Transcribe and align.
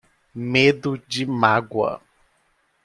Medo 0.33 0.97
de 0.97 1.27
mágoa 1.27 2.01